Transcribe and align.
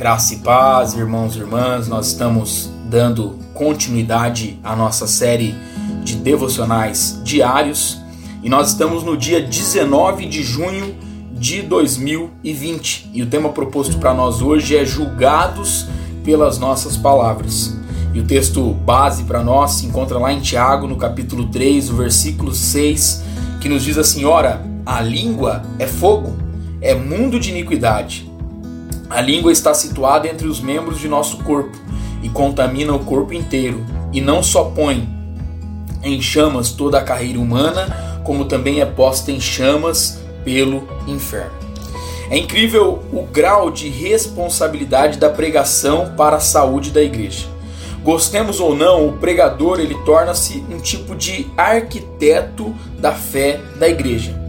Graça 0.00 0.32
e 0.32 0.38
paz, 0.38 0.94
irmãos 0.94 1.36
e 1.36 1.40
irmãs, 1.40 1.86
nós 1.86 2.06
estamos 2.06 2.70
dando 2.86 3.38
continuidade 3.52 4.58
à 4.64 4.74
nossa 4.74 5.06
série 5.06 5.54
de 6.02 6.16
devocionais 6.16 7.20
diários 7.22 8.00
e 8.42 8.48
nós 8.48 8.70
estamos 8.70 9.04
no 9.04 9.14
dia 9.14 9.42
19 9.42 10.24
de 10.24 10.42
junho 10.42 10.96
de 11.34 11.60
2020 11.60 13.10
e 13.12 13.22
o 13.22 13.26
tema 13.26 13.50
proposto 13.50 13.98
para 13.98 14.14
nós 14.14 14.40
hoje 14.40 14.74
é 14.74 14.86
Julgados 14.86 15.86
pelas 16.24 16.58
Nossas 16.58 16.96
Palavras. 16.96 17.76
E 18.14 18.20
o 18.20 18.24
texto 18.24 18.72
base 18.72 19.24
para 19.24 19.44
nós 19.44 19.72
se 19.72 19.84
encontra 19.84 20.18
lá 20.18 20.32
em 20.32 20.40
Tiago, 20.40 20.86
no 20.86 20.96
capítulo 20.96 21.48
3, 21.48 21.90
o 21.90 21.96
versículo 21.96 22.54
6, 22.54 23.22
que 23.60 23.68
nos 23.68 23.84
diz 23.84 23.98
assim: 23.98 24.24
Ora, 24.24 24.64
a 24.86 25.02
língua 25.02 25.60
é 25.78 25.86
fogo, 25.86 26.38
é 26.80 26.94
mundo 26.94 27.38
de 27.38 27.50
iniquidade. 27.50 28.29
A 29.10 29.20
língua 29.20 29.50
está 29.50 29.74
situada 29.74 30.28
entre 30.28 30.46
os 30.46 30.60
membros 30.60 31.00
de 31.00 31.08
nosso 31.08 31.38
corpo 31.38 31.76
e 32.22 32.28
contamina 32.28 32.94
o 32.94 33.00
corpo 33.00 33.34
inteiro, 33.34 33.84
e 34.12 34.20
não 34.20 34.40
só 34.40 34.64
põe 34.64 35.08
em 36.00 36.22
chamas 36.22 36.70
toda 36.70 36.98
a 36.98 37.02
carreira 37.02 37.40
humana, 37.40 38.22
como 38.24 38.44
também 38.44 38.80
é 38.80 38.86
posta 38.86 39.32
em 39.32 39.40
chamas 39.40 40.20
pelo 40.44 40.86
inferno. 41.08 41.50
É 42.30 42.38
incrível 42.38 43.02
o 43.12 43.24
grau 43.24 43.68
de 43.68 43.88
responsabilidade 43.88 45.18
da 45.18 45.28
pregação 45.28 46.14
para 46.16 46.36
a 46.36 46.40
saúde 46.40 46.92
da 46.92 47.02
igreja. 47.02 47.48
Gostemos 48.04 48.60
ou 48.60 48.76
não, 48.76 49.08
o 49.08 49.14
pregador 49.14 49.80
ele 49.80 49.96
torna-se 50.06 50.64
um 50.70 50.78
tipo 50.78 51.16
de 51.16 51.48
arquiteto 51.56 52.72
da 53.00 53.12
fé 53.12 53.60
da 53.76 53.88
igreja. 53.88 54.40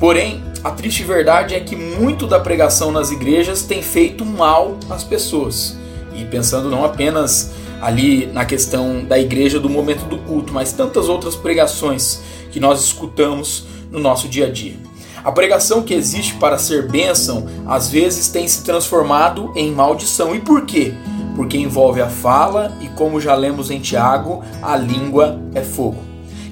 Porém, 0.00 0.42
a 0.62 0.70
triste 0.70 1.04
verdade 1.04 1.54
é 1.54 1.60
que 1.60 1.76
muito 1.76 2.26
da 2.26 2.38
pregação 2.40 2.90
nas 2.90 3.10
igrejas 3.10 3.62
tem 3.62 3.82
feito 3.82 4.24
mal 4.24 4.76
às 4.90 5.04
pessoas. 5.04 5.76
E 6.14 6.24
pensando 6.24 6.70
não 6.70 6.84
apenas 6.84 7.52
ali 7.80 8.26
na 8.26 8.44
questão 8.44 9.04
da 9.04 9.18
igreja 9.18 9.60
do 9.60 9.68
momento 9.68 10.04
do 10.06 10.18
culto, 10.18 10.52
mas 10.52 10.72
tantas 10.72 11.08
outras 11.08 11.34
pregações 11.34 12.20
que 12.50 12.58
nós 12.58 12.82
escutamos 12.82 13.66
no 13.90 13.98
nosso 13.98 14.28
dia 14.28 14.46
a 14.46 14.50
dia. 14.50 14.76
A 15.22 15.32
pregação 15.32 15.82
que 15.82 15.92
existe 15.92 16.34
para 16.34 16.56
ser 16.56 16.88
bênção 16.88 17.46
às 17.66 17.88
vezes 17.90 18.28
tem 18.28 18.46
se 18.46 18.62
transformado 18.62 19.52
em 19.56 19.72
maldição. 19.72 20.34
E 20.34 20.40
por 20.40 20.64
quê? 20.64 20.94
Porque 21.34 21.58
envolve 21.58 22.00
a 22.00 22.08
fala 22.08 22.76
e, 22.80 22.88
como 22.90 23.20
já 23.20 23.34
lemos 23.34 23.70
em 23.70 23.80
Tiago, 23.80 24.44
a 24.62 24.76
língua 24.76 25.40
é 25.54 25.62
fogo. 25.62 26.00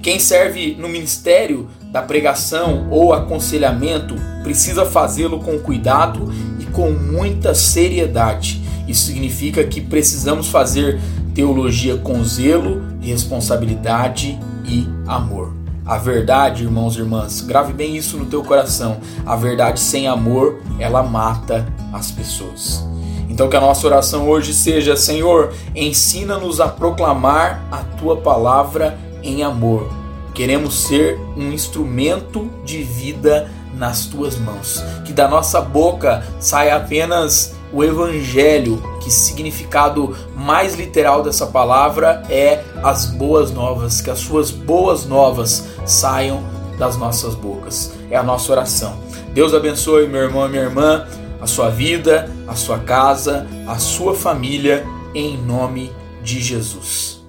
Quem 0.02 0.18
serve 0.18 0.76
no 0.78 0.88
ministério 0.88 1.68
da 1.94 2.02
pregação 2.02 2.88
ou 2.90 3.12
aconselhamento 3.12 4.16
precisa 4.42 4.84
fazê-lo 4.84 5.38
com 5.38 5.60
cuidado 5.60 6.28
e 6.58 6.64
com 6.64 6.90
muita 6.90 7.54
seriedade. 7.54 8.60
Isso 8.88 9.06
significa 9.06 9.62
que 9.62 9.80
precisamos 9.80 10.48
fazer 10.48 11.00
teologia 11.36 11.96
com 11.96 12.24
zelo, 12.24 12.82
responsabilidade 13.00 14.36
e 14.64 14.88
amor. 15.06 15.54
A 15.86 15.96
verdade, 15.96 16.64
irmãos 16.64 16.96
e 16.96 16.98
irmãs, 16.98 17.40
grave 17.42 17.72
bem 17.72 17.96
isso 17.96 18.16
no 18.16 18.26
teu 18.26 18.42
coração. 18.42 18.96
A 19.24 19.36
verdade 19.36 19.78
sem 19.78 20.08
amor, 20.08 20.60
ela 20.80 21.00
mata 21.00 21.64
as 21.92 22.10
pessoas. 22.10 22.84
Então 23.30 23.48
que 23.48 23.56
a 23.56 23.60
nossa 23.60 23.86
oração 23.86 24.28
hoje 24.28 24.52
seja, 24.52 24.96
Senhor, 24.96 25.54
ensina-nos 25.76 26.60
a 26.60 26.66
proclamar 26.66 27.62
a 27.70 27.84
tua 27.96 28.16
palavra 28.16 28.98
em 29.22 29.44
amor 29.44 30.03
Queremos 30.34 30.86
ser 30.88 31.18
um 31.36 31.52
instrumento 31.52 32.50
de 32.64 32.82
vida 32.82 33.50
nas 33.72 34.06
tuas 34.06 34.36
mãos. 34.36 34.82
Que 35.04 35.12
da 35.12 35.28
nossa 35.28 35.60
boca 35.60 36.26
saia 36.40 36.76
apenas 36.76 37.54
o 37.72 37.82
evangelho, 37.82 38.82
que 39.02 39.10
significado 39.10 40.16
mais 40.36 40.74
literal 40.74 41.22
dessa 41.22 41.46
palavra 41.46 42.22
é 42.28 42.62
as 42.82 43.06
boas 43.06 43.50
novas, 43.52 44.00
que 44.00 44.10
as 44.10 44.18
suas 44.18 44.50
boas 44.50 45.06
novas 45.06 45.66
saiam 45.84 46.42
das 46.78 46.96
nossas 46.96 47.34
bocas. 47.34 47.92
É 48.10 48.16
a 48.16 48.22
nossa 48.22 48.50
oração. 48.52 48.96
Deus 49.32 49.54
abençoe 49.54 50.08
meu 50.08 50.22
irmão 50.22 50.46
e 50.46 50.50
minha 50.50 50.62
irmã, 50.62 51.06
a 51.40 51.46
sua 51.46 51.68
vida, 51.68 52.30
a 52.46 52.54
sua 52.54 52.78
casa, 52.78 53.46
a 53.66 53.78
sua 53.78 54.14
família, 54.14 54.84
em 55.14 55.36
nome 55.36 55.92
de 56.22 56.40
Jesus. 56.40 57.23